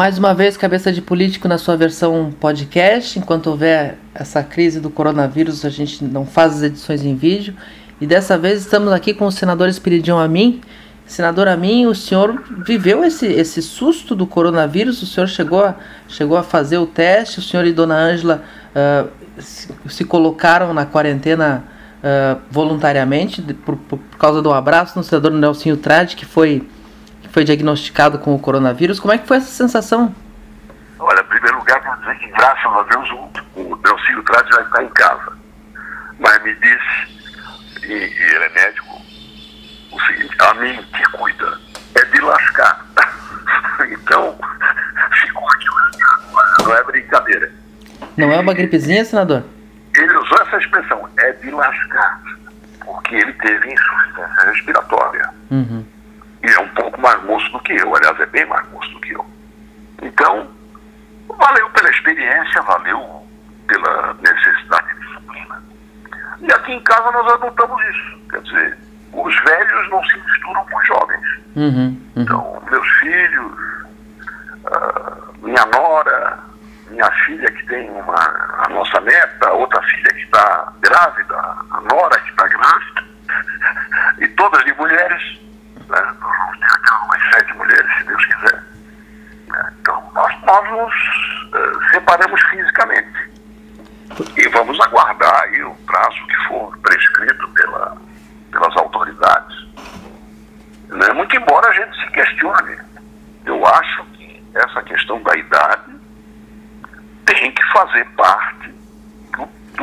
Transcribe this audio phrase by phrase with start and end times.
[0.00, 3.18] Mais uma vez, cabeça de político na sua versão podcast.
[3.18, 7.54] Enquanto houver essa crise do coronavírus, a gente não faz as edições em vídeo.
[8.00, 10.62] E dessa vez estamos aqui com o senador Espiridião Amin.
[11.06, 15.02] Senador Amin, o senhor viveu esse, esse susto do coronavírus?
[15.02, 15.74] O senhor chegou a,
[16.08, 17.40] chegou a fazer o teste?
[17.40, 18.42] O senhor e Dona Ângela
[18.74, 21.64] uh, se, se, colocaram na quarentena
[22.02, 26.68] uh, voluntariamente por, por, causa do abraço no senador Nelsinho Trade, que foi
[27.30, 28.98] foi diagnosticado com o coronavírus.
[28.98, 30.12] Como é que foi essa sensação?
[30.98, 34.62] Olha, em primeiro lugar, quero dizer que, graças a Deus, o, o Delcílio Trade já
[34.62, 35.32] está em casa.
[36.18, 39.00] Mas me disse, e, e ele é médico,
[39.92, 41.58] o seguinte, a mim que cuida
[41.94, 42.84] é de lascar.
[43.88, 44.36] então,
[45.22, 45.66] ficou aqui
[46.64, 47.52] não é brincadeira.
[48.16, 49.44] Não é uma gripezinha, senador?
[49.96, 50.89] Ele usou essa expressão,
[51.30, 52.20] é de lascar,
[52.84, 55.30] porque ele teve insuficiência respiratória.
[55.50, 55.86] Uhum.
[56.42, 59.00] E é um pouco mais moço do que eu, aliás, é bem mais moço do
[59.00, 59.26] que eu.
[60.02, 60.48] Então,
[61.28, 63.26] valeu pela experiência, valeu
[63.66, 65.62] pela necessidade de disciplina.
[66.40, 68.20] E aqui em casa nós adotamos isso.
[68.30, 68.78] Quer dizer,
[69.12, 71.40] os velhos não se misturam com os jovens.
[71.56, 72.00] Uhum, uhum.
[72.16, 73.52] Então, meus filhos,
[74.64, 76.38] uh, minha nora,
[76.90, 82.30] minha filha que tem uma, a nossa neta, outra filha está grávida, a nora que
[82.30, 83.04] está grávida,
[84.18, 85.40] e todas de mulheres,
[85.88, 86.14] né?
[86.20, 88.62] Nós vamos ter até umas sete mulheres, se Deus quiser.
[89.48, 89.72] Né?
[89.80, 90.94] Então, nós, nós nos
[91.52, 93.30] uh, separamos fisicamente.
[94.36, 97.96] E vamos aguardar aí o prazo que for prescrito pela,
[98.52, 99.66] pelas autoridades.
[100.88, 101.12] Né?
[101.14, 102.78] Muito embora a gente se questione,
[103.46, 105.96] eu acho que essa questão da idade
[107.26, 108.49] tem que fazer parte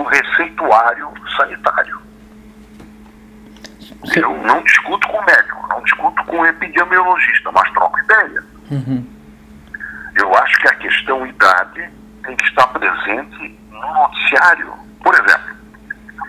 [0.08, 2.02] receituário sanitário.
[4.16, 8.44] Eu não discuto com o médico, não discuto com o epidemiologista, mas troco ideia.
[8.72, 9.05] Uhum.
[10.16, 11.89] Eu acho que a questão idade
[12.23, 14.73] tem que estar presente no noticiário.
[15.04, 15.55] Por exemplo,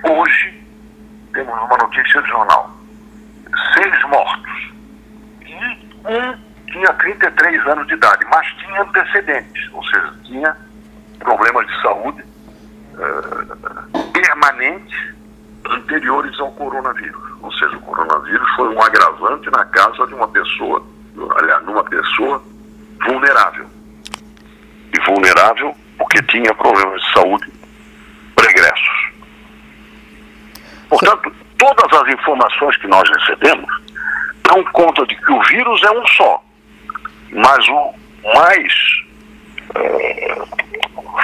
[0.04, 0.66] hoje
[1.32, 2.70] temos uma notícia de jornal:
[3.74, 4.72] seis mortos.
[5.46, 5.54] E
[6.04, 10.56] um tinha 33 anos de idade, mas tinha antecedentes, ou seja, tinha
[11.18, 12.24] problemas de saúde
[12.98, 15.14] uh, permanentes
[15.70, 17.22] anteriores ao coronavírus.
[17.40, 20.84] Ou seja, o coronavírus foi um agravante na casa de uma pessoa,
[21.36, 22.42] aliás, numa pessoa
[23.06, 23.66] vulnerável.
[24.92, 27.52] E vulnerável porque tinha problemas de saúde
[28.34, 29.12] pregressos.
[30.88, 33.68] Portanto, todas as informações que nós recebemos
[34.44, 36.42] dão conta de que o vírus é um só,
[37.32, 37.94] mas o
[38.34, 38.72] mais
[39.74, 40.38] é,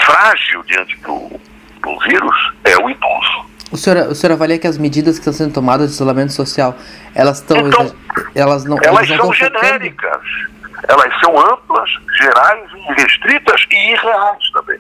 [0.05, 1.41] frágil diante do,
[1.85, 3.45] do vírus é o idoso.
[3.71, 6.77] O senhor, o senhor avalia que as medidas que estão sendo tomadas de isolamento social,
[7.15, 7.57] elas estão.
[7.69, 7.95] Então,
[8.35, 8.79] elas não.
[8.83, 10.11] Elas, são genéricas.
[10.11, 10.55] Focando?
[10.89, 11.91] Elas são amplas,
[12.21, 14.79] gerais, restritas e irreais também.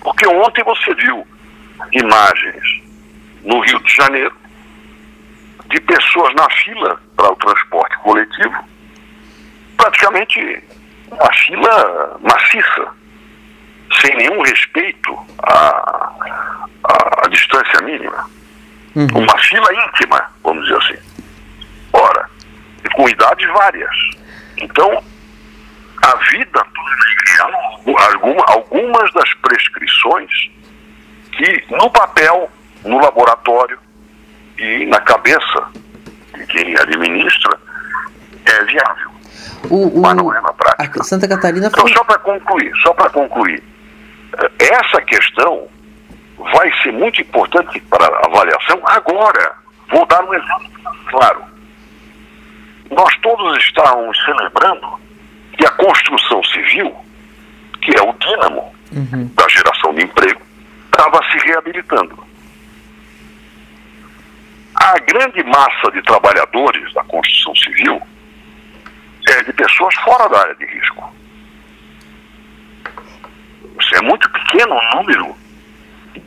[0.00, 1.26] Porque ontem você viu
[1.92, 2.82] imagens
[3.44, 4.34] no Rio de Janeiro
[5.68, 8.64] de pessoas na fila para o transporte coletivo,
[9.76, 10.62] praticamente
[11.10, 12.88] uma fila maciça,
[14.00, 16.12] sem nenhum respeito a,
[16.84, 18.28] a, a distância mínima.
[18.94, 19.08] Uhum.
[19.14, 20.98] Uma fila íntima, vamos dizer assim.
[21.92, 22.30] Ora,
[22.84, 23.96] e com idades várias.
[24.58, 25.02] Então,
[26.02, 26.64] a vida
[27.94, 30.30] alguma, algumas das prescrições
[31.32, 32.50] que no papel,
[32.84, 33.78] no laboratório
[34.58, 35.68] e na cabeça
[36.34, 37.58] de quem administra
[38.46, 39.10] é viável.
[39.70, 41.02] O, o, mas não é na prática.
[41.02, 41.90] Santa Catarina foi...
[41.90, 43.62] Então, só para concluir, só para concluir,
[44.58, 45.68] essa questão
[46.38, 49.54] vai ser muito importante para a avaliação agora.
[49.90, 50.70] Vou dar um exemplo
[51.08, 51.44] claro.
[52.90, 55.00] Nós todos estávamos celebrando
[55.56, 56.94] que a construção civil,
[57.80, 59.30] que é o dínamo uhum.
[59.34, 60.40] da geração de emprego,
[60.84, 62.26] estava se reabilitando.
[64.74, 68.00] A grande massa de trabalhadores da construção civil
[69.28, 71.12] é de pessoas fora da área de risco.
[73.92, 75.36] É muito pequeno o número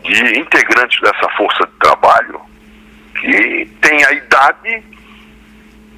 [0.03, 2.41] de integrantes dessa força de trabalho
[3.19, 4.83] que tem a idade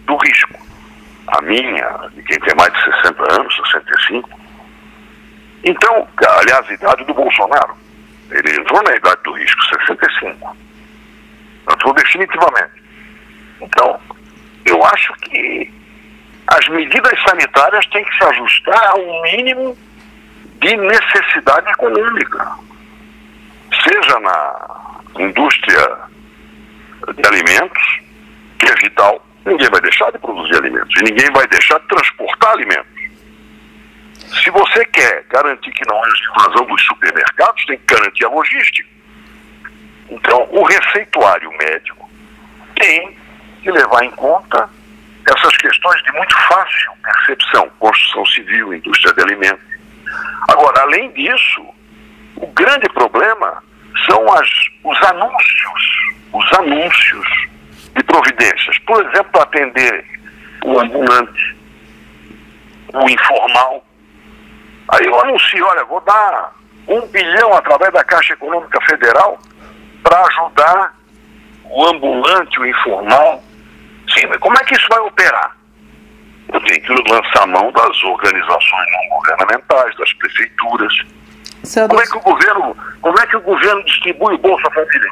[0.06, 0.59] do risco.
[1.27, 4.30] A minha, de quem tem mais de 60 anos, 65.
[5.63, 6.07] Então,
[6.39, 7.75] aliás, a idade do Bolsonaro.
[8.31, 10.57] Ele entrou na idade do risco, 65.
[11.71, 12.81] Entrou definitivamente.
[13.62, 14.00] Então,
[14.65, 15.71] eu acho que
[16.48, 19.77] as medidas sanitárias têm que se ajustar ao mínimo
[20.62, 22.48] de necessidade econômica
[23.84, 25.98] seja na indústria
[27.16, 28.00] de alimentos,
[28.60, 32.52] que é vital, ninguém vai deixar de produzir alimentos e ninguém vai deixar de transportar
[32.52, 33.02] alimentos.
[34.44, 38.90] Se você quer garantir que não haja invasão dos supermercados, tem que garantir a logística.
[40.10, 42.10] Então, o receituário médico
[42.75, 43.18] tem
[43.63, 44.69] que levar em conta
[45.28, 49.70] essas questões de muito fácil percepção, construção civil, indústria de alimentos.
[50.50, 51.66] Agora, além disso,
[52.36, 53.63] o grande problema
[54.10, 54.50] são as,
[54.84, 57.28] os anúncios, os anúncios
[57.96, 58.78] de providências.
[58.80, 60.06] Por exemplo, atender
[60.66, 61.58] o ambulante,
[62.94, 63.84] o informal.
[64.90, 66.54] Aí eu anuncio, olha, vou dar
[66.88, 69.40] um bilhão através da Caixa Econômica Federal
[70.04, 70.96] para ajudar
[71.66, 73.42] o ambulante, o informal.
[74.13, 75.56] Sim, mas como é que isso vai operar?
[76.53, 80.93] Eu tenho que lançar mão das organizações não governamentais, das prefeituras.
[81.88, 85.11] Como é que o governo, como é que o governo distribui o Bolsa Família?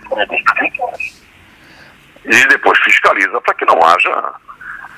[2.26, 4.34] E depois fiscaliza para que não haja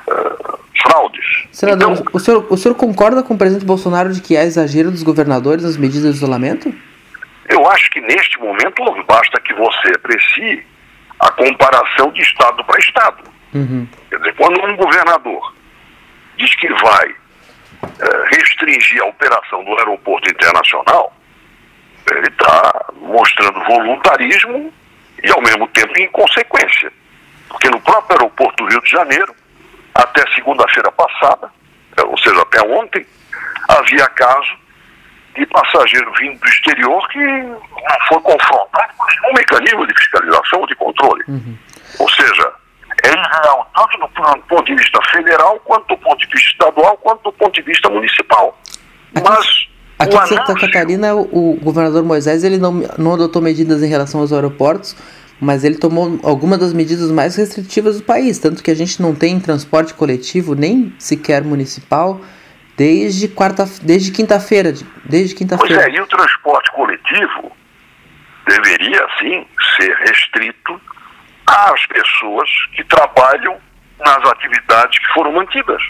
[0.08, 1.26] uh, fraudes.
[1.52, 4.92] Senador, então, o, senhor, o senhor concorda com o presidente Bolsonaro de que há exagero
[4.92, 6.74] dos governadores nas medidas de isolamento?
[7.50, 10.66] Eu acho que neste momento basta que você aprecie
[11.20, 13.24] a comparação de Estado para Estado.
[13.54, 13.88] Uhum.
[14.10, 15.54] Quer dizer, quando um governador
[16.42, 21.16] diz que vai uh, restringir a operação do aeroporto internacional,
[22.10, 24.74] ele está mostrando voluntarismo
[25.24, 26.92] e, ao mesmo tempo, inconsequência.
[27.48, 29.36] Porque no próprio aeroporto do Rio de Janeiro,
[29.94, 31.52] até segunda-feira passada,
[31.98, 33.06] eh, ou seja, até ontem,
[33.68, 34.60] havia caso
[35.36, 37.60] de passageiro vindo do exterior que não
[38.08, 41.24] foi confrontado com nenhum mecanismo de fiscalização ou de controle.
[41.28, 41.58] Uhum.
[42.00, 42.54] Ou seja,
[43.04, 47.24] é irreal tanto do ponto de vista federal, quanto do ponto de vista estadual, quanto
[47.24, 48.58] do ponto de vista municipal.
[49.16, 49.68] Aqui, Mas
[50.00, 54.22] aqui em Santa Catarina, o, o, governador Moisés ele não, não adotou medidas em relação
[54.22, 54.96] aos aeroportos,
[55.40, 59.16] mas ele tomou algumas das medidas mais restritivas do país, tanto que a gente não
[59.16, 62.22] tem transporte coletivo, nem sequer municipal,
[62.78, 65.84] desde quarta, desde quinta-feira, desde quinta-feira.
[65.84, 67.52] Pois é, e o transporte coletivo
[68.48, 69.46] deveria sim
[69.78, 70.80] ser restrito
[71.52, 73.58] às pessoas que trabalham
[74.00, 75.82] nas atividades que foram mantidas.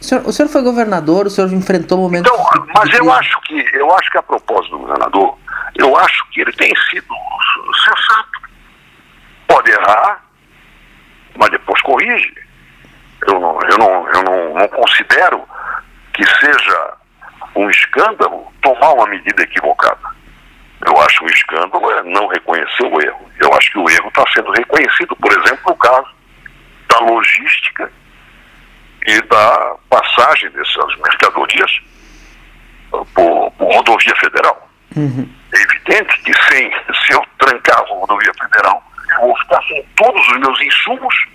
[0.00, 2.30] O senhor, o senhor foi governador, o senhor enfrentou momentos.
[2.30, 5.36] Então, mas eu acho que eu acho que a propósito do governador,
[5.74, 7.14] eu acho que ele tem sido
[7.84, 8.48] sensato.
[9.48, 10.24] Pode errar,
[11.36, 12.32] mas depois corrige.
[13.26, 15.42] Eu não, eu não, eu não, não considero
[16.14, 16.94] que seja
[17.56, 20.17] um escândalo tomar uma medida equivocada.
[20.86, 23.30] Eu acho um escândalo é não reconhecer o erro.
[23.40, 26.08] Eu acho que o erro está sendo reconhecido, por exemplo, no caso
[26.88, 27.90] da logística
[29.06, 31.80] e da passagem dessas mercadorias
[32.90, 34.68] por, por rodovia federal.
[34.96, 35.28] Uhum.
[35.52, 36.70] É evidente que sem,
[37.06, 38.82] se eu trancar a rodovia federal,
[39.16, 41.26] eu vou ficar sem todos os meus insumos,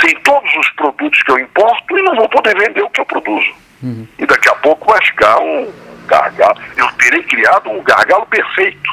[0.00, 3.06] sem todos os produtos que eu importo e não vou poder vender o que eu
[3.06, 3.54] produzo.
[3.82, 4.08] Uhum.
[4.18, 5.72] E daqui a pouco vai ficar um
[6.04, 6.60] gargalo.
[6.76, 8.90] Eu terei criado um gargalo perfeito.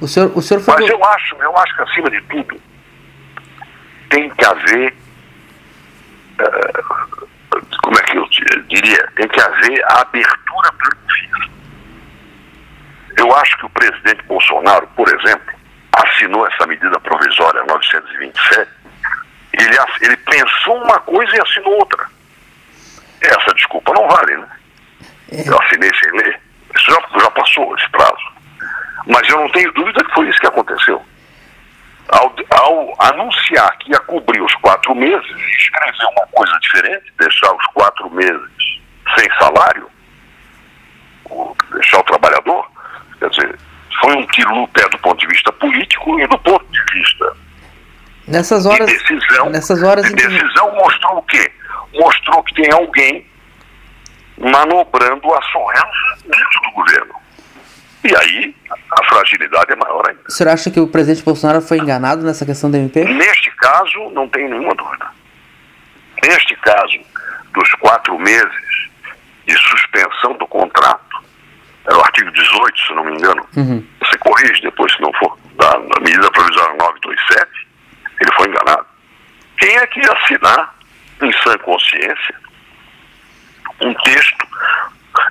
[0.00, 0.74] O senhor, o senhor foi...
[0.74, 2.60] Mas eu acho, eu acho que acima de tudo
[4.10, 4.94] tem que haver
[6.40, 7.28] uh,
[7.82, 8.28] como é que eu
[8.68, 11.50] diria, tem que haver a abertura para o
[13.16, 15.54] Eu acho que o presidente Bolsonaro, por exemplo,
[15.92, 18.70] assinou essa medida provisória 927,
[19.52, 22.06] ele, ele pensou uma coisa e assinou outra.
[23.20, 24.48] Essa desculpa não vale, né?
[25.32, 25.48] É.
[25.48, 26.40] Eu assinei sem ler.
[26.76, 28.32] Isso já, já passou esse prazo.
[29.06, 31.02] Mas eu não tenho dúvida que foi isso que aconteceu.
[32.08, 37.52] Ao, ao, anunciar que ia cobrir os quatro meses e escrever uma coisa diferente, deixar
[37.54, 38.80] os quatro meses
[39.16, 39.88] sem salário,
[41.72, 42.68] deixar o trabalhador,
[43.18, 43.58] quer dizer,
[44.00, 47.36] foi um tiro no pé do ponto de vista político e do ponto de vista
[48.30, 49.50] nessas horas, de decisão.
[49.50, 51.52] Nessas horas de decisão mostrou o quê?
[51.94, 53.26] Mostrou que tem alguém
[54.40, 57.14] manobrando a sorrença dentro do governo.
[58.02, 60.22] E aí a fragilidade é maior ainda.
[60.26, 63.04] O senhor acha que o presidente Bolsonaro foi enganado nessa questão do MP?
[63.04, 65.06] Neste caso, não tem nenhuma dúvida.
[66.24, 66.98] Neste caso,
[67.52, 68.88] dos quatro meses
[69.46, 71.22] de suspensão do contrato,
[71.86, 73.86] era o artigo 18, se não me engano, uhum.
[74.00, 77.68] você corrige depois se não for, da, da medida provisória 927,
[78.20, 78.86] ele foi enganado.
[79.58, 80.74] Quem é que ia assinar,
[81.22, 82.39] em sã consciência,
[83.80, 84.46] um texto,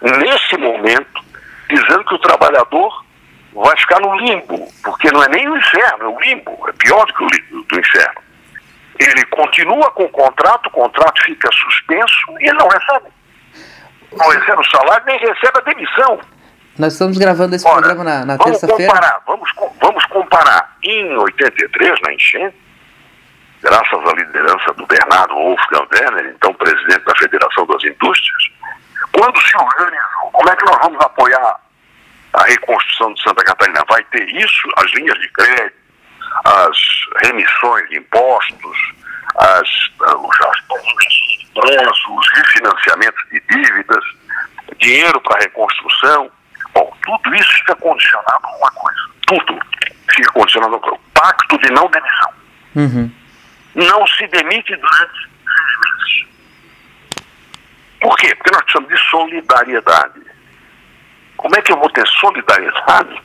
[0.02, 1.24] nesse momento,
[1.70, 3.06] dizendo que o trabalhador
[3.54, 7.06] vai ficar no limbo, porque não é nem o inferno, é o limbo, é pior
[7.06, 8.22] do que o limbo, do inferno.
[9.00, 13.06] Ele continua com o contrato, o contrato fica suspenso e ele não recebe.
[14.12, 16.20] Não recebe o salário, nem recebe a demissão.
[16.78, 19.22] Nós estamos gravando esse Ora, programa na, na terça-feira.
[19.26, 19.76] Vamos, vamos comparar.
[19.82, 20.78] Vamos comparar.
[20.84, 22.56] Em 83, na enchente,
[23.62, 28.52] graças à liderança do Bernardo Wolfgang Werner, então presidente da Federação das Indústrias,
[29.12, 31.60] quando se organizou, como é que nós vamos apoiar
[32.34, 33.84] a reconstrução de Santa Catarina?
[33.90, 35.78] Vai ter isso, as linhas de crédito,
[36.46, 36.78] as
[37.24, 38.78] remissões de impostos,
[39.38, 40.40] as, os,
[42.10, 44.04] os refinanciamentos de dívidas,
[44.80, 46.32] dinheiro para reconstrução.
[46.74, 49.00] Bom, tudo isso fica condicionado a uma coisa.
[49.28, 49.60] Tudo
[50.12, 51.00] fica condicionado a uma coisa.
[51.14, 52.34] Pacto de não demissão.
[52.76, 53.19] Uhum.
[53.88, 56.28] Não se demite durante seis meses.
[58.02, 58.36] Por quê?
[58.36, 60.22] Porque nós precisamos de solidariedade.
[61.38, 63.22] Como é que eu vou ter solidariedade?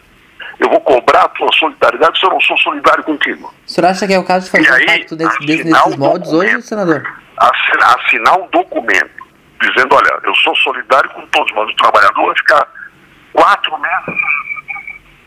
[0.61, 3.52] Eu vou cobrar a tua solidariedade se eu não sou solidário contigo.
[3.66, 6.32] O senhor acha que é o caso de fazer um pacto desse, desse, nesses moldes
[6.32, 7.02] hoje, senador?
[7.37, 9.25] Assinar, assinar um documento
[9.61, 12.68] dizendo, olha, eu sou solidário com todos, mas o trabalhador vai ficar
[13.32, 14.20] quatro meses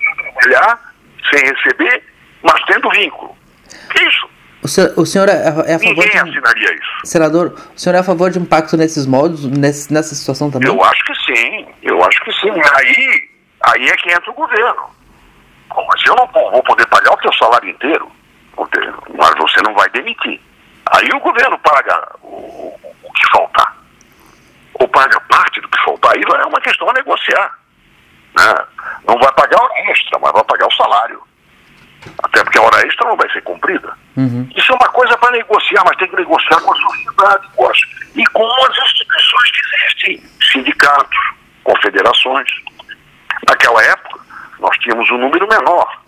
[0.03, 0.93] sem trabalhar,
[1.29, 2.03] sem receber,
[2.43, 3.37] mas tendo vínculo.
[4.01, 4.29] Isso?
[4.67, 6.91] O senhor, o senhor é, é a favor Ninguém de um, assinaria isso.
[7.05, 10.67] Senador, o senhor é a favor de um pacto nesses moldes, nesse, nessa situação também?
[10.67, 12.51] Eu acho que sim, eu acho que sim.
[12.51, 13.29] Aí,
[13.63, 14.89] aí é que entra o governo.
[15.69, 18.11] Bom, mas eu não vou poder pagar o teu salário inteiro,
[19.17, 20.41] mas você não vai demitir.
[20.91, 23.73] Aí o governo paga o, o que faltar.
[24.73, 26.11] Ou paga parte do que faltar.
[26.13, 27.57] Aí é uma questão a negociar.
[28.37, 28.53] Né?
[29.07, 31.26] Não vai pagar hora extra, mas vai pagar o salário.
[32.23, 33.93] Até porque a hora extra não vai ser cumprida.
[34.15, 34.49] Uhum.
[34.55, 37.47] Isso é uma coisa para negociar, mas tem que negociar com a sociedade,
[38.15, 41.17] e com as instituições que existem, sindicatos,
[41.63, 42.49] confederações.
[43.47, 44.19] Naquela época,
[44.59, 46.01] nós tínhamos um número menor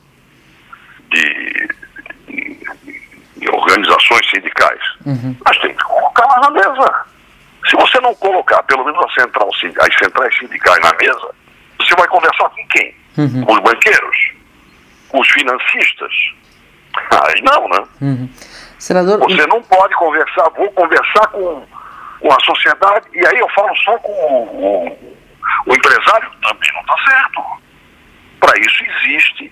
[1.12, 1.70] de,
[2.28, 2.60] de,
[3.38, 4.82] de organizações sindicais.
[5.06, 5.36] Uhum.
[5.46, 7.06] Mas tem que colocar lá na mesa.
[7.70, 11.30] Se você não colocar pelo menos a central, as centrais sindicais na mesa,
[11.80, 12.96] você vai conversar com quem?
[13.18, 13.46] Uhum.
[13.46, 14.39] Com os banqueiros?
[15.14, 16.14] Os financistas?
[16.96, 17.84] Aí não, né?
[18.02, 18.30] Uhum.
[18.78, 19.20] Senador...
[19.20, 21.66] Você não pode conversar, vou conversar com,
[22.20, 25.18] com a sociedade, e aí eu falo só com o, o,
[25.66, 27.44] o empresário, também não está certo.
[28.40, 29.52] Para isso existe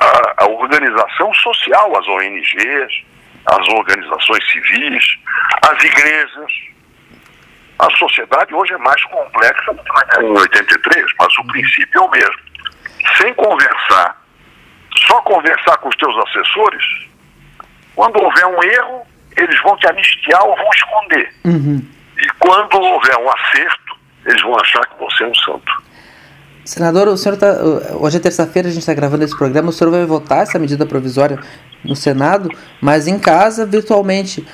[0.00, 3.04] a, a, organização social, as ONGs,
[3.46, 5.04] as organizações civis,
[5.62, 6.52] as igrejas.
[7.78, 12.10] A sociedade hoje é mais complexa do que em 83, mas o princípio é o
[12.10, 12.42] mesmo.
[13.16, 14.21] Sem conversar,
[15.06, 16.84] só conversar com os teus assessores,
[17.94, 19.02] quando houver um erro,
[19.36, 21.34] eles vão te anistiar ou vão esconder.
[21.44, 21.82] Uhum.
[22.18, 25.82] E quando houver um acerto, eles vão achar que você é um santo.
[26.64, 27.56] Senador, o senhor tá,
[27.98, 29.70] hoje é terça-feira, a gente está gravando esse programa.
[29.70, 31.38] O senhor vai votar essa medida provisória
[31.84, 32.48] no Senado,
[32.80, 34.46] mas em casa, virtualmente.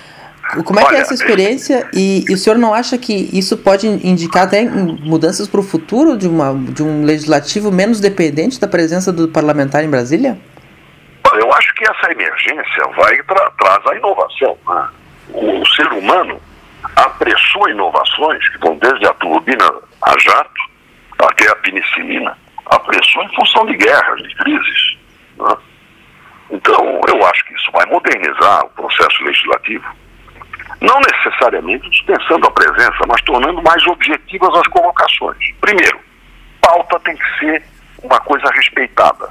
[0.65, 1.89] Como é Olha, que é essa experiência?
[1.93, 6.17] E, e, o senhor não acha que isso pode indicar até mudanças para o futuro
[6.17, 10.39] de, uma, de um legislativo menos dependente da presença do parlamentar em Brasília?
[11.35, 14.57] Eu acho que essa emergência vai tra traz a inovação.
[14.67, 14.89] Né?
[15.35, 16.41] O, o ser humano
[16.97, 19.65] apressou inovações que vão desde a turbina
[20.03, 20.69] a jato
[21.19, 22.37] até a penicilina,
[22.67, 24.99] apressou em função de guerras, de crises.
[25.39, 25.57] Né?
[26.51, 29.85] Então, eu acho que isso vai modernizar o processo legislativo,
[30.81, 35.39] não necessariamente dispensando a presença, mas tornando mais objetivas as colocações.
[35.61, 36.01] Primeiro,
[36.61, 37.63] pauta tem que ser
[38.03, 39.29] uma coisa respeitada.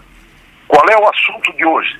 [0.67, 1.99] Qual é o assunto de hoje?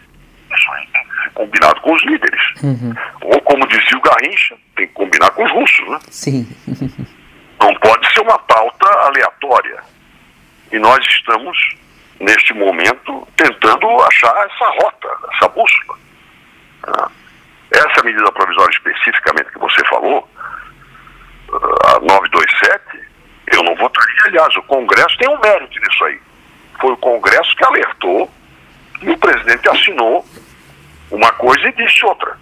[0.54, 2.42] Isso aí tem que ser combinado com os líderes.
[2.64, 2.94] Uhum.
[3.22, 6.00] Ou, como dizia o Garrincha, tem que combinar com os russos, né?
[6.10, 6.48] Sim.
[7.60, 9.82] Não pode ser uma pauta aleatória.
[10.72, 11.58] E nós estamos,
[12.20, 16.00] neste momento, tentando achar essa rota, essa bússola.
[16.84, 17.10] Ah,
[17.72, 20.28] essa medida provisória especificamente que você falou,
[21.52, 23.08] ah, a 927,
[23.48, 24.16] eu não votaria.
[24.26, 26.20] Aliás, o Congresso tem um mérito nisso aí.
[26.80, 28.30] Foi o Congresso que alertou
[29.02, 30.26] e o presidente assinou
[31.12, 32.38] uma coisa e disse outra.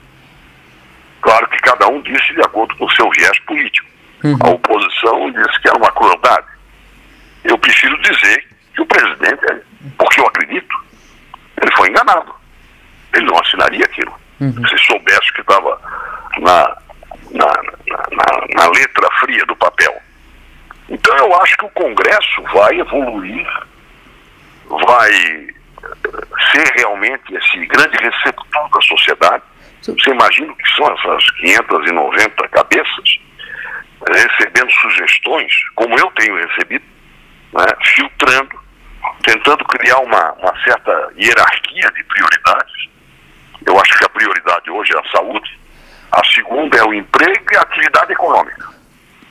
[1.22, 3.88] Claro que cada um disse de acordo com o seu viés político.
[4.24, 4.38] Uhum.
[4.44, 6.48] A oposição disse que era uma crueldade.
[7.44, 9.64] Eu preciso dizer que o presidente,
[9.98, 10.76] porque eu acredito,
[11.62, 12.34] ele foi enganado.
[13.14, 14.14] Ele não assinaria aquilo.
[14.40, 14.68] Uhum.
[14.68, 15.80] Se soubesse que estava
[16.40, 16.78] na,
[17.32, 19.96] na, na, na, letra fria do papel.
[20.90, 23.48] Então eu acho que o Congresso vai evoluir,
[24.70, 25.52] vai eh,
[26.52, 29.44] ser realmente esse grande receptor da sociedade.
[29.82, 33.20] Você imagina o que são essas 590 cabeças
[34.12, 36.86] recebendo sugestões, como eu tenho recebido,
[37.54, 38.60] né, filtrando,
[39.24, 42.90] tentando criar uma, uma certa hierarquia de prioridades.
[43.66, 45.60] Eu acho que a prioridade hoje é a saúde,
[46.12, 48.70] a segunda é o emprego e a atividade econômica.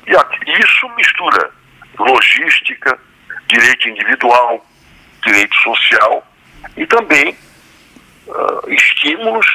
[0.07, 1.51] E isso mistura
[1.99, 2.99] logística,
[3.47, 4.65] direito individual,
[5.25, 6.27] direito social
[6.77, 7.37] e também
[8.27, 9.47] uh, estímulos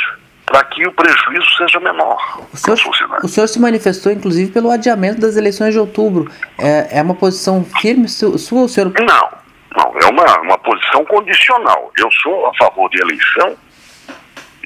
[0.45, 2.79] para que o prejuízo seja menor o senhor,
[3.23, 6.31] o senhor se manifestou, inclusive, pelo adiamento das eleições de outubro.
[6.57, 8.91] É, é uma posição firme sua, o senhor?
[8.99, 9.29] Não,
[9.77, 9.99] não.
[10.01, 11.91] É uma, uma posição condicional.
[11.95, 13.55] Eu sou a favor de eleição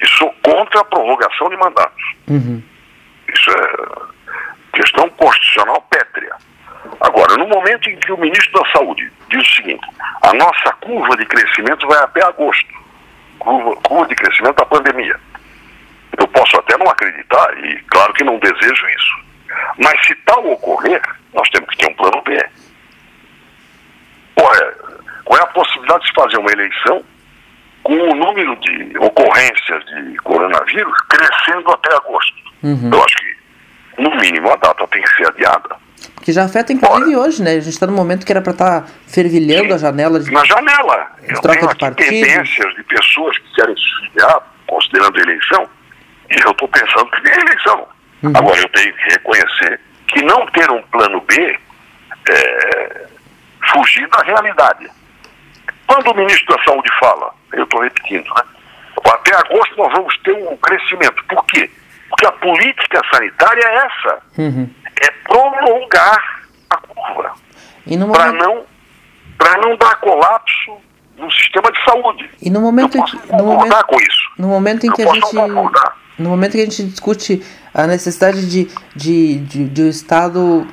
[0.03, 2.03] e sou contra a prorrogação de mandatos.
[2.27, 2.61] Uhum.
[3.33, 6.35] Isso é questão constitucional pétrea.
[6.99, 9.87] Agora, no momento em que o ministro da Saúde diz o seguinte,
[10.21, 12.73] a nossa curva de crescimento vai até agosto,
[13.39, 15.17] curva, curva de crescimento da pandemia.
[16.17, 19.23] Eu posso até não acreditar, e claro que não desejo isso.
[19.77, 21.01] Mas se tal ocorrer,
[21.33, 22.45] nós temos que ter um plano B.
[24.35, 24.73] Qual é,
[25.23, 27.03] qual é a possibilidade de se fazer uma eleição
[27.83, 32.35] com o número de ocorrências de coronavírus crescendo até agosto?
[32.63, 32.89] Uhum.
[32.91, 35.75] Eu acho que, no mínimo, a data tem que ser adiada.
[36.21, 37.51] Que já afeta inclusive Ora, hoje, né?
[37.51, 40.31] A gente está no momento que era para estar tá fervilhando sim, a janela de.
[40.31, 41.11] Na janela.
[41.21, 42.09] Eu troca tenho de partido.
[42.09, 45.67] tendências de pessoas que querem se filiar, considerando a eleição,
[46.29, 47.87] e eu estou pensando que vem eleição.
[48.23, 48.31] Uhum.
[48.35, 51.59] Agora, eu tenho que reconhecer que não ter um plano B
[52.29, 53.05] é
[53.71, 54.89] fugir da realidade.
[55.87, 58.43] Quando o ministro da Saúde fala, eu estou repetindo, né?
[59.05, 61.23] Até agosto nós vamos ter um crescimento.
[61.25, 61.69] Por quê?
[62.09, 64.21] Porque a política sanitária é essa.
[64.37, 64.69] Uhum
[65.01, 67.33] é prolongar a curva
[68.11, 68.63] para não
[69.61, 70.77] não dar colapso
[71.17, 72.29] no sistema de saúde.
[72.41, 74.31] E no momento eu posso que, no momento, com isso.
[74.37, 75.35] No momento em eu que a gente
[76.17, 77.43] no momento que a gente discute
[77.73, 80.67] a necessidade de, de, de, de o Estado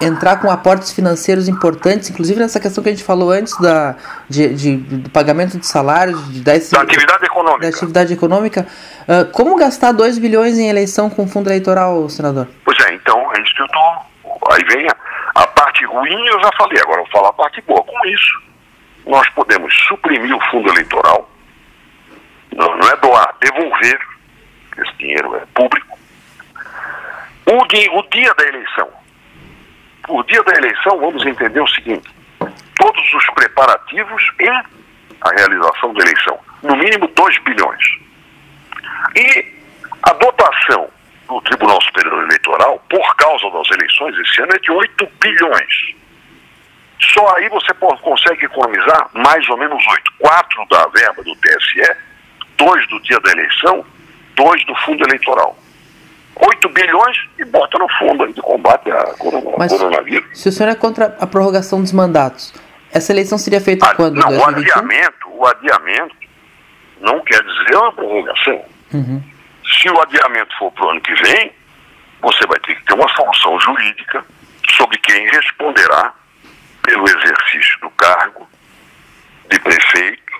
[0.00, 3.96] entrar com aportes financeiros importantes, inclusive nessa questão que a gente falou antes da,
[4.28, 7.62] de, de do pagamento de salários, de, da, da atividade econômica.
[7.62, 8.66] Da atividade econômica.
[9.02, 12.48] Uh, como gastar 2 bilhões em eleição com fundo eleitoral, senador?
[12.64, 13.18] Pois é, então
[13.58, 14.52] eu tô.
[14.52, 17.60] Aí vem a, a parte ruim, eu já falei, agora eu vou falar a parte
[17.62, 17.82] boa.
[17.82, 18.42] Com isso,
[19.06, 21.28] nós podemos suprimir o fundo eleitoral,
[22.54, 23.98] não, não é doar, devolver,
[24.78, 25.98] esse dinheiro é público.
[27.46, 28.88] O o dia da eleição,
[30.08, 32.08] o dia da eleição, vamos entender o seguinte:
[32.76, 37.84] todos os preparativos e a realização da eleição, no mínimo 2 bilhões.
[39.16, 39.58] E
[40.02, 40.88] a dotação
[41.28, 45.94] do Tribunal Superior Eleitoral, por causa das eleições esse ano, é de 8 bilhões.
[47.00, 50.12] Só aí você consegue economizar mais ou menos 8.
[50.18, 51.96] 4 da verba do TSE,
[52.56, 53.84] 2 do dia da eleição,
[54.34, 55.56] 2 do fundo eleitoral.
[56.40, 59.14] 8 bilhões e bota no fundo de combate a
[59.56, 60.40] Mas, coronavírus.
[60.40, 62.54] Se o senhor é contra a prorrogação dos mandatos,
[62.92, 64.16] essa eleição seria feita ah, quando?
[64.16, 64.38] Não, 2021?
[64.38, 66.16] o adiamento, o adiamento
[67.00, 68.64] não quer dizer uma prorrogação.
[68.92, 69.22] Uhum.
[69.80, 71.52] Se o adiamento for para o ano que vem,
[72.20, 74.24] você vai ter que ter uma solução jurídica
[74.76, 76.12] sobre quem responderá
[76.82, 78.48] pelo exercício do cargo
[79.50, 80.32] de prefeito,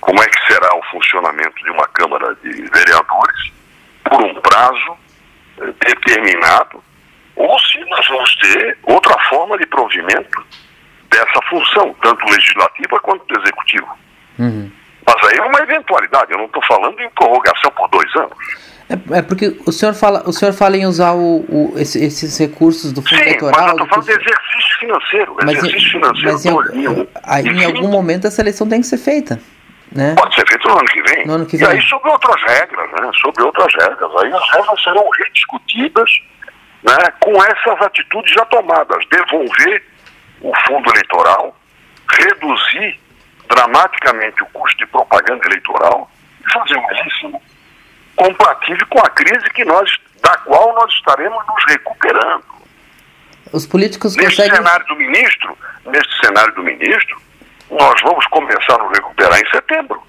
[0.00, 3.52] como é que será o funcionamento de uma Câmara de Vereadores,
[4.04, 4.96] por um prazo
[5.58, 6.82] determinado,
[7.36, 10.44] ou se nós vamos ter outra forma de provimento
[11.10, 13.88] dessa função, tanto legislativa quanto executiva.
[14.38, 14.70] Uhum.
[15.06, 18.36] Mas aí é uma eventualidade, eu não estou falando em prorrogação por dois anos.
[18.90, 22.38] É, é, porque o senhor fala, o senhor fala em usar o, o esse, esses
[22.38, 23.60] recursos do fundo Sim, eleitoral.
[23.60, 25.36] Mas eu estou falando de exercício financeiro.
[25.42, 29.38] Mas, exercício financeiro mas em, aí, em algum momento essa eleição tem que ser feita.
[29.92, 30.14] Né?
[30.14, 31.26] Pode ser feito no ano que vem.
[31.26, 31.66] No ano que vem.
[31.66, 33.10] E aí sobre outras regras, né?
[33.20, 34.10] Sobre outras regras.
[34.22, 36.10] Aí as regras serão rediscutidas
[36.82, 39.04] né, com essas atitudes já tomadas.
[39.10, 39.82] Devolver
[40.40, 41.56] o fundo eleitoral,
[42.10, 43.00] reduzir
[43.48, 46.10] dramaticamente o custo de propaganda eleitoral
[46.46, 47.42] e fazer um eleição
[48.14, 49.90] compatível com a crise que nós,
[50.22, 52.44] da qual nós estaremos nos recuperando.
[53.52, 54.56] Os políticos nesse conseguem...
[54.56, 57.20] cenário do ministro, nesse cenário do ministro,
[57.70, 60.02] nós vamos começar a nos recuperar em setembro.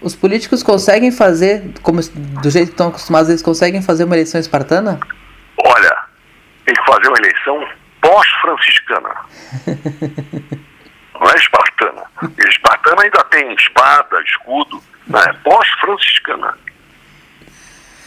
[0.00, 4.40] Os políticos conseguem fazer, como do jeito que estão acostumados, eles conseguem fazer uma eleição
[4.40, 5.00] espartana?
[5.64, 5.96] Olha,
[6.66, 7.68] tem que fazer uma eleição
[8.00, 9.10] pós-franciscana.
[11.14, 12.02] Não é espartana.
[12.48, 16.58] Espartana ainda tem espada, escudo, não é pós-franciscana.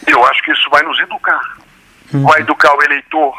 [0.06, 1.56] Eu acho que isso vai nos educar.
[2.12, 2.22] Uhum.
[2.24, 3.34] Vai educar o eleitor.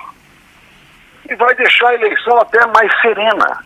[1.30, 3.64] E vai deixar a eleição até mais serena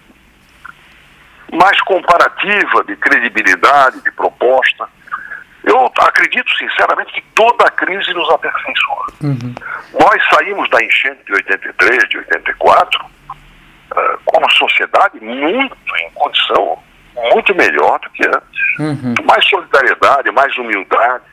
[1.53, 4.87] mais comparativa, de credibilidade, de proposta.
[5.63, 9.07] Eu acredito sinceramente que toda a crise nos aperfeiçoa.
[9.21, 9.55] Uhum.
[9.99, 16.83] Nós saímos da enchente de 83, de 84, uh, como sociedade muito em condição
[17.31, 18.79] muito melhor do que antes.
[18.79, 19.13] Uhum.
[19.25, 21.23] Mais solidariedade, mais humildade.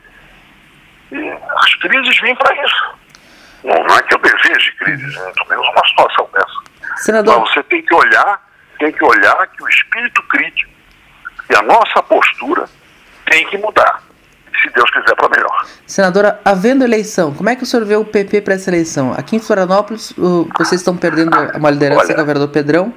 [1.11, 2.95] E as crises vêm para isso.
[3.63, 7.03] Não, não, é que eu deseje crises, muito menos uma situação dessa.
[7.03, 7.39] Senador...
[7.39, 8.39] Mas você tem que olhar
[8.81, 10.71] tem que olhar que o espírito crítico
[11.49, 12.67] e a nossa postura
[13.29, 14.01] tem que mudar.
[14.61, 15.65] se Deus quiser, para melhor.
[15.85, 19.13] Senadora, havendo eleição, como é que o senhor vê o PP para essa eleição?
[19.13, 20.13] Aqui em Florianópolis,
[20.57, 22.93] vocês estão perdendo uma liderança, Olha, governador Pedrão,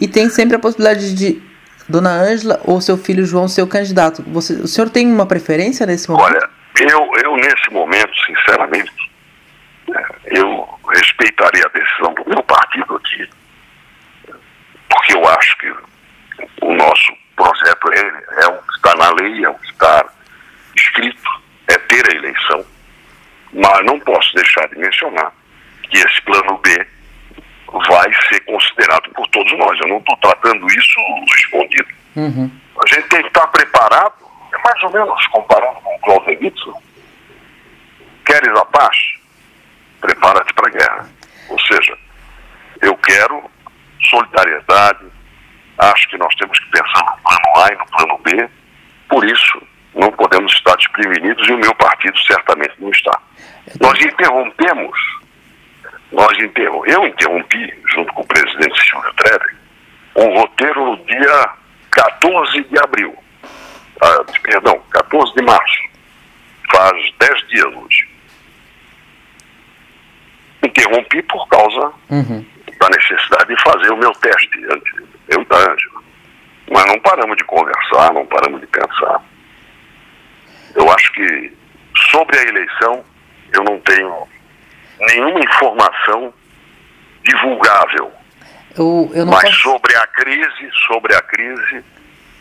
[0.00, 1.42] e tem sempre a possibilidade de
[1.88, 4.22] Dona Ângela ou seu filho João ser o candidato.
[4.28, 6.26] Você, o senhor tem uma preferência nesse momento?
[6.26, 8.92] Olha, eu, eu nesse momento, sinceramente,
[9.88, 13.28] né, eu respeitaria a decisão do meu partido aqui,
[14.92, 15.70] porque eu acho que
[16.62, 20.04] o nosso projeto é, é o que está na lei, é o que está
[20.76, 22.64] escrito, é ter a eleição.
[23.54, 25.32] Mas não posso deixar de mencionar
[25.90, 26.86] que esse plano B
[27.88, 29.78] vai ser considerado por todos nós.
[29.80, 31.00] Eu não estou tratando isso
[31.38, 31.88] escondido.
[32.16, 32.50] Uhum.
[32.84, 34.14] A gente tem que estar preparado,
[34.52, 36.62] é mais ou menos comparando com o Clausewitz.
[38.26, 38.96] Queres a paz?
[40.00, 41.10] Prepara-te para a guerra.
[41.48, 41.96] Ou seja,
[42.80, 43.50] eu quero
[44.08, 45.06] solidariedade,
[45.78, 48.50] acho que nós temos que pensar no plano A e no plano B,
[49.08, 49.62] por isso
[49.94, 53.18] não podemos estar desprevenidos e o meu partido certamente não está.
[53.80, 55.22] Nós interrompemos
[56.12, 59.56] nós interrom eu interrompi, junto com o presidente Silvio Trevi,
[60.16, 61.50] um roteiro no dia
[61.90, 63.16] 14 de abril.
[64.00, 65.82] Ah, perdão, 14 de março.
[66.70, 68.08] Faz 10 dias hoje.
[70.62, 72.44] Interrompi por causa uhum.
[72.82, 74.58] Da necessidade de fazer o meu teste,
[75.30, 76.02] Ângela.
[76.70, 79.22] Mas não paramos de conversar, não paramos de pensar.
[80.74, 81.52] Eu acho que
[82.10, 83.04] sobre a eleição
[83.52, 84.26] eu não tenho
[85.00, 86.34] nenhuma informação
[87.22, 88.12] divulgável.
[88.76, 89.60] Eu, eu Mas posso...
[89.60, 91.84] sobre a crise, sobre a crise,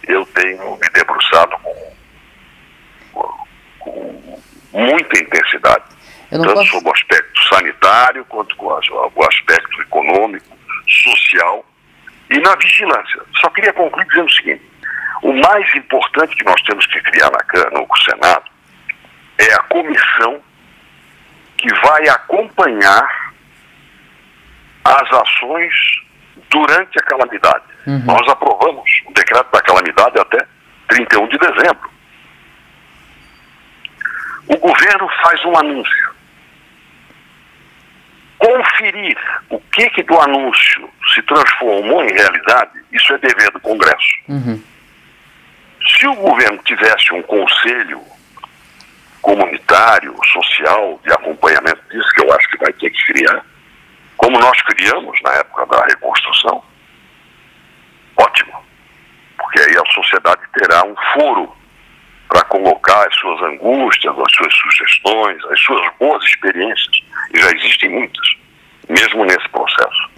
[0.08, 3.36] eu tenho me debruçado com,
[3.80, 4.28] com
[4.72, 5.84] muita intensidade.
[6.32, 6.72] Tanto posso...
[6.72, 11.66] sobre o aspecto sanitário, quanto com o aspecto econômico, social
[12.30, 13.22] e na vigilância.
[13.40, 14.72] Só queria concluir dizendo o seguinte:
[15.22, 18.46] o mais importante que nós temos que criar na, no Senado
[19.38, 20.42] é a comissão
[21.58, 23.34] que vai acompanhar
[24.86, 25.74] as ações
[26.50, 27.64] durante a calamidade.
[27.86, 28.04] Uhum.
[28.06, 30.48] Nós aprovamos o decreto da calamidade até
[30.88, 31.92] 31 de dezembro.
[34.48, 36.12] O governo faz um anúncio.
[38.42, 39.18] Conferir
[39.52, 44.18] o que, que do anúncio se transformou em realidade, isso é dever do Congresso.
[44.28, 44.60] Uhum.
[46.00, 48.02] Se o governo tivesse um conselho
[49.22, 53.46] comunitário, social, de acompanhamento disso, que eu acho que vai ter que criar,
[54.18, 56.64] como nós criamos na época da reconstrução,
[58.18, 58.54] ótimo.
[59.38, 61.61] Porque aí a sociedade terá um foro
[62.32, 67.02] para colocar as suas angústias, as suas sugestões, as suas boas experiências,
[67.34, 68.36] e já existem muitas,
[68.88, 70.10] mesmo nesse processo.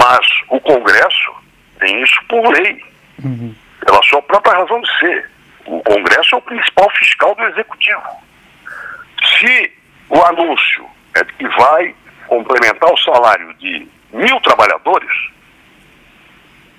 [0.00, 1.34] Mas o Congresso
[1.80, 2.80] tem isso por lei,
[3.24, 3.52] uhum.
[3.84, 5.28] pela sua própria razão de ser.
[5.66, 8.02] O Congresso é o principal fiscal do Executivo.
[9.40, 9.72] Se
[10.10, 11.96] o anúncio é de que vai
[12.28, 15.10] complementar o salário de mil trabalhadores,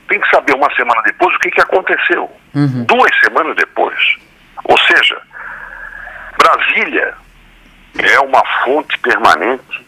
[0.07, 2.31] tem que saber uma semana depois o que, que aconteceu.
[2.55, 2.85] Uhum.
[2.85, 4.28] Duas semanas depois.
[4.65, 5.21] Ou seja,
[6.37, 7.15] Brasília
[7.97, 9.85] é uma fonte permanente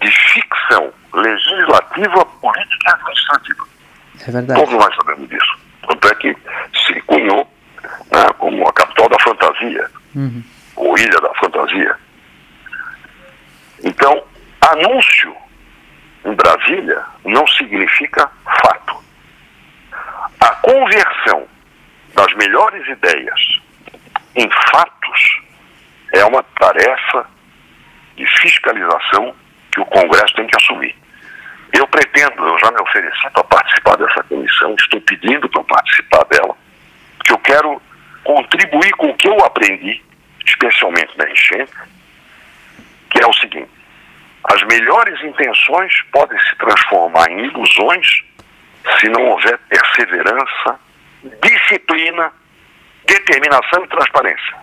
[0.00, 3.66] de ficção legislativa, política e administrativa.
[4.26, 4.60] É verdade.
[4.60, 5.58] Todos nós sabemos disso.
[5.86, 6.36] Tanto é que
[6.86, 7.48] se cunhou
[8.10, 10.42] né, como a capital da fantasia, uhum.
[10.76, 11.96] ou ilha da fantasia.
[13.84, 14.24] Então,
[14.60, 15.34] anúncio
[16.24, 18.30] em Brasília não significa
[18.62, 19.02] fato.
[20.40, 21.46] A conversão
[22.14, 23.60] das melhores ideias
[24.34, 25.42] em fatos
[26.14, 27.26] é uma tarefa
[28.16, 29.34] de fiscalização
[29.72, 30.94] que o Congresso tem que assumir.
[31.72, 36.54] Eu pretendo, eu já me ofereci para participar dessa comissão, estou pedindo para participar dela,
[37.16, 37.82] porque eu quero
[38.24, 40.02] contribuir com o que eu aprendi,
[40.44, 41.72] especialmente na enchente,
[43.10, 43.70] que é o seguinte:
[44.44, 48.24] as melhores intenções podem se transformar em ilusões
[48.98, 50.78] se não houver perseverança,
[51.42, 52.32] disciplina,
[53.12, 54.62] determinação e transparência.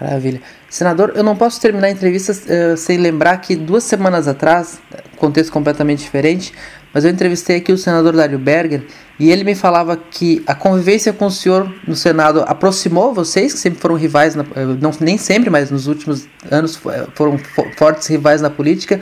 [0.00, 0.40] Maravilha.
[0.68, 4.80] Senador, eu não posso terminar a entrevista uh, sem lembrar que duas semanas atrás,
[5.16, 6.52] contexto completamente diferente,
[6.92, 8.82] mas eu entrevistei aqui o senador Dário Berger
[9.18, 13.58] e ele me falava que a convivência com o senhor no Senado aproximou vocês, que
[13.58, 17.38] sempre foram rivais, na, eh, não, nem sempre, mas nos últimos anos eh, foram
[17.76, 19.00] fortes rivais na política,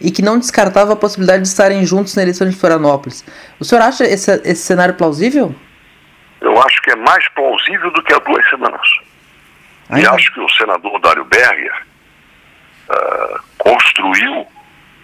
[0.00, 3.24] e que não descartava a possibilidade de estarem juntos na eleição de Florianópolis.
[3.60, 5.54] O senhor acha esse, esse cenário plausível?
[6.48, 8.88] Eu acho que é mais plausível do que há duas semanas.
[9.94, 11.86] E acho que o senador Dário Berger
[12.88, 14.46] uh, construiu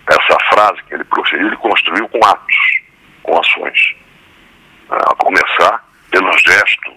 [0.07, 2.57] essa frase que ele proferiu, ele construiu com atos,
[3.23, 3.95] com ações
[4.89, 6.93] a começar pelo gesto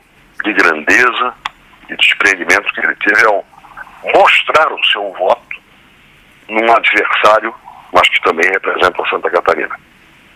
[0.46, 1.34] de grandeza
[1.90, 3.46] e desprendimento que ele teve ao
[4.16, 5.62] mostrar o seu voto
[6.48, 7.54] num adversário,
[7.94, 9.78] mas que também representa Santa Catarina.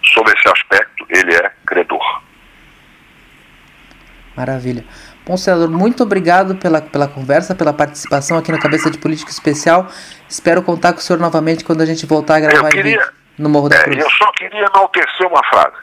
[0.03, 2.21] Sob esse aspecto, ele é credor.
[4.35, 4.85] Maravilha.
[5.25, 9.87] Bom, senador, muito obrigado pela, pela conversa, pela participação aqui no Cabeça de Política Especial.
[10.27, 13.69] Espero contar com o senhor novamente quando a gente voltar a gravar queria, no Morro
[13.69, 13.97] da Cruz.
[13.97, 15.75] É, eu só queria enaltecer uma frase.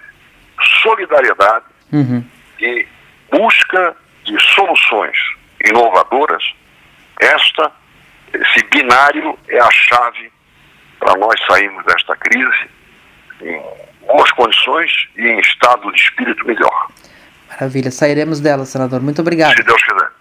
[0.82, 2.24] Solidariedade uhum.
[2.60, 2.86] e
[3.30, 5.16] busca de soluções
[5.64, 6.42] inovadoras,
[7.20, 7.72] esta,
[8.32, 10.32] esse binário é a chave
[10.98, 12.70] para nós sairmos desta crise
[13.42, 13.62] em
[14.06, 16.88] boas condições e em estado de espírito melhor.
[17.48, 19.00] Maravilha, sairemos dela, senador.
[19.00, 19.56] Muito obrigado.
[19.56, 20.17] Se Deus quiser.